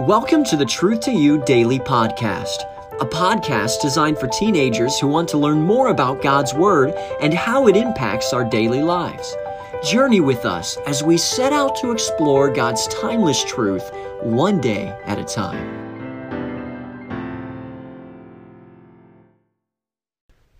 [0.00, 2.64] Welcome to the Truth to You Daily Podcast,
[3.00, 7.68] a podcast designed for teenagers who want to learn more about God's Word and how
[7.68, 9.34] it impacts our daily lives.
[9.82, 13.90] Journey with us as we set out to explore God's timeless truth
[14.22, 15.80] one day at a time.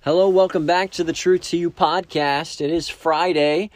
[0.00, 2.60] Hello, welcome back to the Truth to You podcast.
[2.60, 3.70] It is Friday,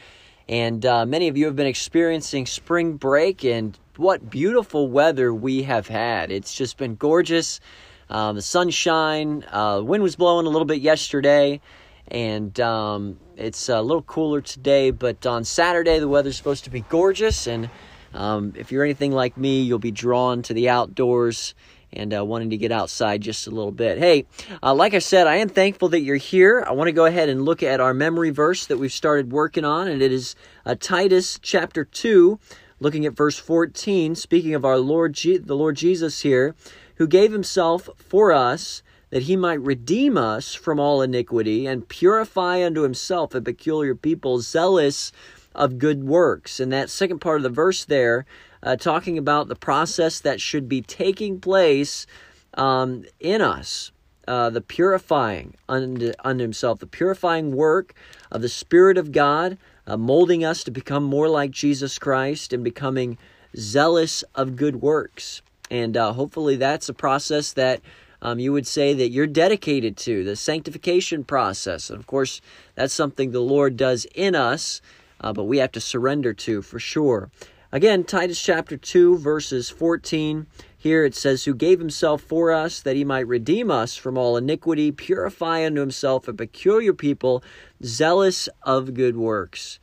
[0.48, 5.62] and uh, many of you have been experiencing spring break, and what beautiful weather we
[5.64, 6.30] have had.
[6.30, 7.60] It's just been gorgeous.
[8.08, 11.60] Um, the sunshine, uh, wind was blowing a little bit yesterday,
[12.08, 14.90] and um, it's a little cooler today.
[14.92, 17.68] But on Saturday, the weather's supposed to be gorgeous, and
[18.14, 21.54] um, if you're anything like me, you'll be drawn to the outdoors
[21.92, 23.98] and uh, wanting to get outside just a little bit.
[23.98, 24.26] Hey,
[24.62, 26.64] uh, like I said, I am thankful that you're here.
[26.66, 29.64] I want to go ahead and look at our memory verse that we've started working
[29.64, 32.38] on, and it is uh, Titus chapter 2,
[32.80, 36.54] looking at verse 14, speaking of our Lord, Je- the Lord Jesus here,
[36.96, 42.64] who gave himself for us that he might redeem us from all iniquity and purify
[42.64, 45.12] unto himself a peculiar people zealous
[45.54, 46.60] of good works.
[46.60, 48.26] And that second part of the verse there
[48.62, 52.06] uh, talking about the process that should be taking place
[52.54, 53.92] um, in us.
[54.26, 57.94] Uh, the purifying unto, unto himself, the purifying work
[58.32, 62.64] of the Spirit of God, uh, molding us to become more like Jesus Christ and
[62.64, 63.18] becoming
[63.56, 65.42] zealous of good works.
[65.70, 67.80] And uh, hopefully, that's a process that
[68.22, 71.90] um, you would say that you're dedicated to, the sanctification process.
[71.90, 72.40] And of course,
[72.74, 74.80] that's something the Lord does in us,
[75.20, 77.30] uh, but we have to surrender to for sure.
[77.72, 80.46] Again, Titus chapter 2, verses 14.
[80.86, 84.36] Here it says, Who gave himself for us that he might redeem us from all
[84.36, 87.42] iniquity, purify unto himself a peculiar people,
[87.82, 89.80] zealous of good works.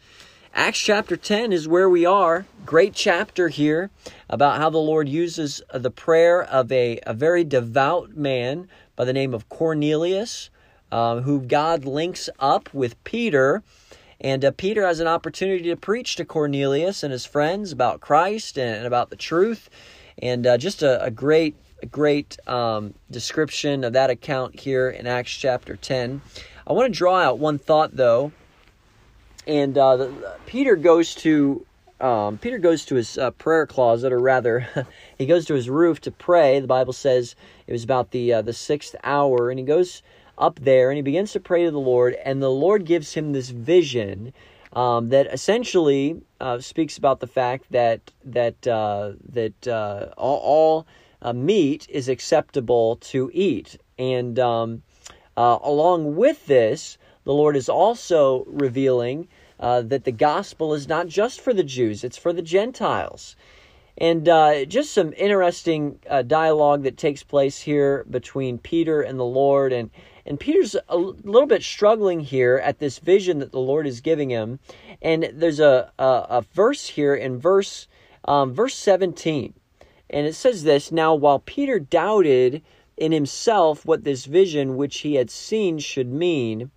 [0.53, 2.45] Acts chapter 10 is where we are.
[2.65, 3.89] Great chapter here
[4.29, 9.11] about how the Lord uses the prayer of a, a very devout man by the
[9.11, 10.51] name of Cornelius,
[10.89, 13.61] uh, who God links up with Peter
[14.21, 18.58] and uh, Peter has an opportunity to preach to Cornelius and his friends about Christ
[18.58, 19.69] and, and about the truth.
[20.21, 25.07] And uh, just a, a, great, a great um, description of that account here in
[25.07, 26.21] Acts chapter 10.
[26.65, 28.31] I want to draw out one thought, though.
[29.45, 31.65] And uh, the, Peter goes to
[31.99, 34.67] um, Peter goes to his uh, prayer closet, or rather,
[35.17, 36.59] he goes to his roof to pray.
[36.59, 37.35] The Bible says
[37.65, 40.01] it was about the uh, the sixth hour, and he goes
[40.37, 43.31] up there and he begins to pray to the Lord, and the Lord gives him
[43.31, 44.33] this vision
[44.73, 50.88] um, that essentially uh, speaks about the fact that that uh, that uh, all, all
[51.22, 54.84] uh, meat is acceptable to eat, and um,
[55.38, 59.28] uh, along with this, the Lord is also revealing
[59.60, 63.36] uh, that the gospel is not just for the Jews; it's for the Gentiles.
[63.95, 64.26] And
[64.72, 69.72] just some interesting dialogue that takes place here between Peter and the Lord.
[69.72, 69.92] And
[70.26, 74.30] and Peter's a little bit struggling here at this vision that the Lord is giving
[74.30, 74.60] him.
[75.02, 77.88] And there's a, a, a verse here in verse,
[78.26, 79.54] um, verse 17.
[80.10, 82.61] And it says this Now, while Peter doubted
[82.95, 86.72] in himself what this vision which he had seen should mean,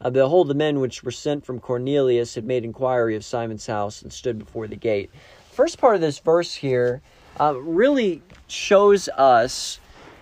[0.00, 4.00] uh, behold, the men which were sent from Cornelius had made inquiry of Simon's house
[4.00, 5.10] and stood before the gate.
[5.52, 7.02] First part of this verse here
[7.38, 9.78] uh, really shows us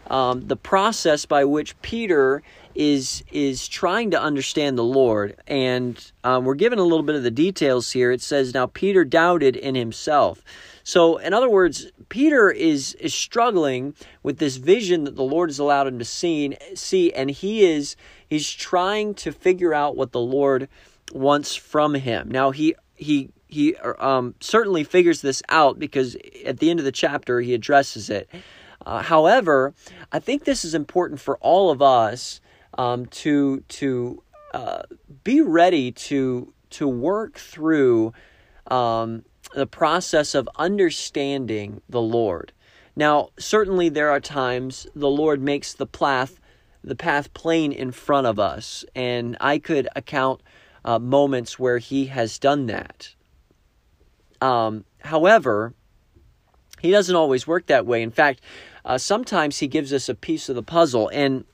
[0.08, 2.42] um, the process by which Peter
[2.74, 7.22] is is trying to understand the Lord, and um, we're given a little bit of
[7.22, 8.12] the details here.
[8.12, 10.42] It says, "Now Peter doubted in himself."
[10.84, 15.58] So, in other words, Peter is is struggling with this vision that the Lord has
[15.58, 17.96] allowed him to see, see, and he is
[18.26, 20.68] he's trying to figure out what the Lord
[21.12, 22.30] wants from him.
[22.30, 26.92] Now, he he he um, certainly figures this out because at the end of the
[26.92, 28.28] chapter he addresses it.
[28.88, 29.74] Uh, however,
[30.10, 32.40] I think this is important for all of us
[32.78, 34.22] um, to to
[34.54, 34.82] uh,
[35.24, 38.14] be ready to to work through
[38.70, 42.54] um, the process of understanding the Lord.
[42.96, 46.40] Now, certainly there are times the Lord makes the path
[46.82, 50.40] the path plain in front of us, and I could account
[50.82, 53.14] uh, moments where He has done that.
[54.40, 55.74] Um, however,
[56.80, 58.02] He doesn't always work that way.
[58.02, 58.40] In fact,
[58.88, 61.10] uh, sometimes he gives us a piece of the puzzle.
[61.12, 61.44] And,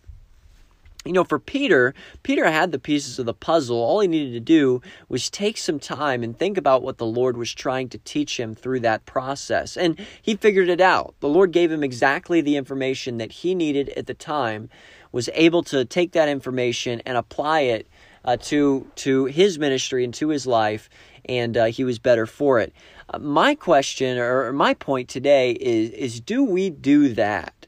[1.05, 1.93] you know, for Peter,
[2.23, 3.77] Peter had the pieces of the puzzle.
[3.77, 7.37] All he needed to do was take some time and think about what the Lord
[7.37, 9.77] was trying to teach him through that process.
[9.77, 11.17] And he figured it out.
[11.19, 14.71] The Lord gave him exactly the information that he needed at the time,
[15.11, 17.89] was able to take that information and apply it
[18.25, 20.89] uh, to to his ministry and to his life
[21.26, 22.73] and uh, he was better for it.
[23.12, 27.67] Uh, my question or my point today is is do we do that?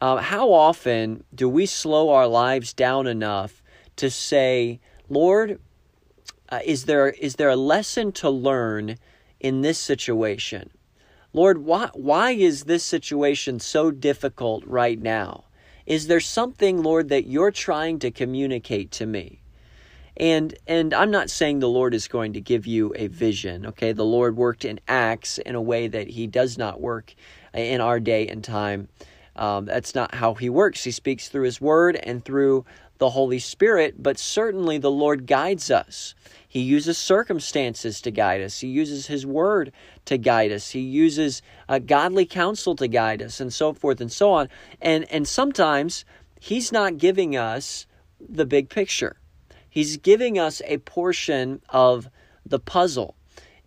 [0.00, 3.62] Uh, how often do we slow our lives down enough
[3.96, 5.60] to say, Lord,
[6.48, 8.96] uh, is there is there a lesson to learn
[9.40, 10.70] in this situation?
[11.32, 15.44] Lord, why why is this situation so difficult right now?
[15.86, 19.42] Is there something, Lord, that you're trying to communicate to me?
[20.16, 23.92] And and I'm not saying the Lord is going to give you a vision, okay?
[23.92, 27.14] The Lord worked in Acts in a way that he does not work
[27.52, 28.88] in our day and time.
[29.36, 30.84] Um, that's not how he works.
[30.84, 32.64] He speaks through his word and through
[32.98, 36.14] the Holy Spirit, but certainly the Lord guides us.
[36.54, 38.60] He uses circumstances to guide us.
[38.60, 39.72] He uses His Word
[40.04, 40.70] to guide us.
[40.70, 44.48] He uses a godly counsel to guide us, and so forth and so on.
[44.80, 46.04] And and sometimes
[46.38, 47.86] He's not giving us
[48.20, 49.16] the big picture.
[49.74, 52.08] He's giving us a portion of
[52.46, 53.16] the puzzle,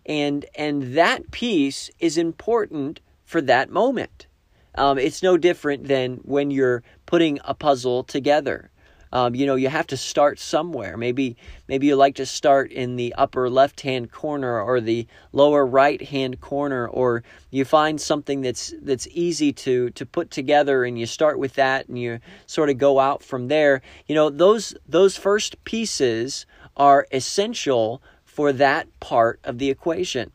[0.06, 4.26] and and that piece is important for that moment.
[4.74, 8.70] Um, it's no different than when you're putting a puzzle together.
[9.12, 10.96] Um, you know, you have to start somewhere.
[10.96, 11.36] Maybe
[11.68, 16.86] maybe you like to start in the upper left-hand corner or the lower right-hand corner,
[16.86, 21.54] or you find something that's that's easy to to put together, and you start with
[21.54, 23.82] that, and you sort of go out from there.
[24.06, 26.46] You know, those those first pieces
[26.76, 30.30] are essential for that part of the equation.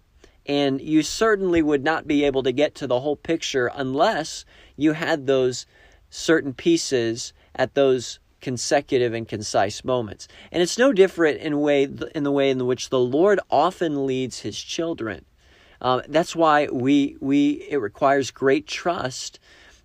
[0.46, 4.44] And you certainly would not be able to get to the whole picture unless
[4.76, 5.66] you had those
[6.10, 10.28] certain pieces at those consecutive and concise moments.
[10.52, 14.42] And it's no different in way in the way in which the Lord often leads
[14.42, 15.26] His children.
[15.82, 19.40] Um, that's why we we it requires great trust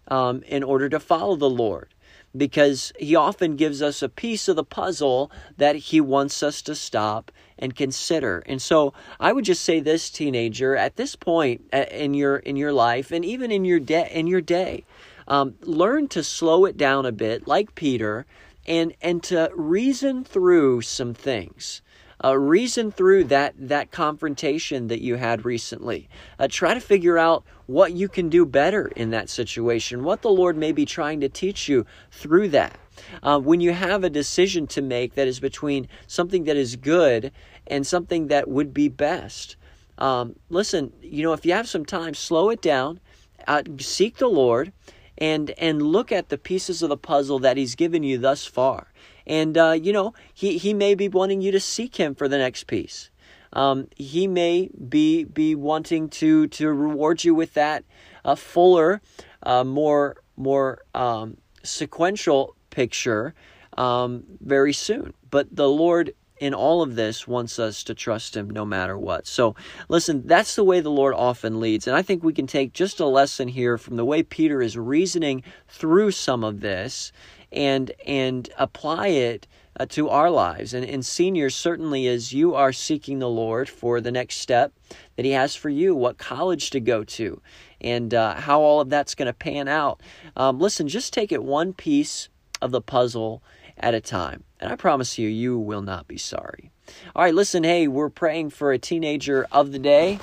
[0.08, 1.94] um, in order to follow the Lord,
[2.36, 6.74] because He often gives us a piece of the puzzle that He wants us to
[6.74, 8.44] stop and consider.
[8.46, 12.56] And so I would just say this, teenager, at this point uh, in your in
[12.56, 14.84] your life, and even in your day in your day.
[15.30, 18.24] Um, learn to slow it down a bit, like Peter,
[18.68, 21.82] and and to reason through some things.
[22.24, 26.08] Uh, reason through that that confrontation that you had recently.
[26.38, 30.04] Uh, try to figure out what you can do better in that situation.
[30.04, 32.78] What the Lord may be trying to teach you through that.
[33.22, 37.30] Uh, when you have a decision to make that is between something that is good
[37.68, 39.56] and something that would be best.
[39.98, 43.00] Um, listen, you know, if you have some time, slow it down,
[43.46, 44.72] uh, seek the Lord,
[45.18, 48.92] and and look at the pieces of the puzzle that he's given you thus far.
[49.26, 52.38] And uh, you know, he he may be wanting you to seek him for the
[52.38, 53.10] next piece.
[53.52, 57.84] Um, he may be be wanting to to reward you with that
[58.24, 59.00] a uh, fuller,
[59.42, 63.34] uh, more more um, sequential picture
[63.76, 65.14] um, very soon.
[65.30, 69.26] But the Lord in all of this wants us to trust him no matter what.
[69.26, 69.54] So,
[69.88, 71.86] listen, that's the way the Lord often leads.
[71.86, 74.76] And I think we can take just a lesson here from the way Peter is
[74.76, 77.12] reasoning through some of this
[77.50, 79.46] and and apply it
[79.78, 80.74] uh, to our lives.
[80.74, 84.72] And, and seniors, certainly as you are seeking the Lord for the next step
[85.16, 87.40] that he has for you, what college to go to,
[87.80, 90.00] and uh, how all of that's going to pan out.
[90.36, 92.28] Um, listen, just take it one piece
[92.60, 93.42] of the puzzle
[93.80, 94.44] at a time.
[94.60, 96.70] And I promise you, you will not be sorry.
[97.14, 100.18] All right, listen, hey, we're praying for a teenager of the day.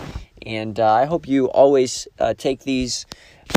[0.46, 3.06] And uh, I hope you always uh, take these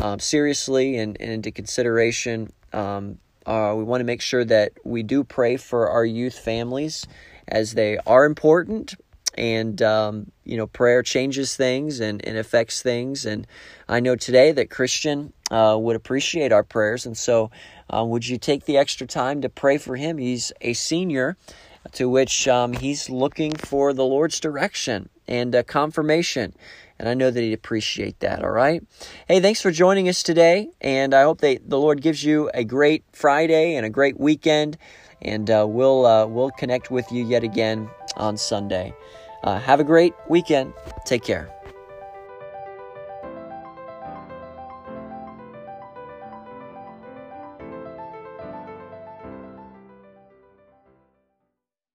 [0.01, 2.51] um, seriously and, and, into consideration.
[2.73, 7.05] Um, uh, we want to make sure that we do pray for our youth families
[7.47, 8.95] as they are important
[9.37, 13.47] and um, you know prayer changes things and, and affects things and
[13.87, 17.05] i know today that christian uh, would appreciate our prayers.
[17.05, 17.51] And so
[17.93, 20.17] uh, would you take the extra time to pray for him?
[20.17, 21.37] He's a senior
[21.93, 26.53] to which um, he's looking for the lord's direction and uh, confirmation.
[26.99, 28.83] And i know that he'd appreciate that all right?
[29.27, 30.69] Hey thanks for joining us today.
[30.81, 34.77] And i hope that the lord gives you a great friday and a great weekend.
[35.21, 38.93] And uh, we'll uh, we'll connect with you yet again on sunday.
[39.43, 40.73] Uh, have a great weekend.
[41.05, 41.58] Take care.